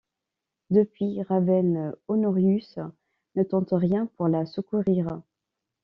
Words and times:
Depuis 0.71 1.21
Ravenne, 1.21 1.93
Honorius 2.07 2.79
ne 3.35 3.43
tente 3.43 3.69
rien 3.73 4.07
pour 4.17 4.29
la 4.29 4.47
secourir. 4.47 5.21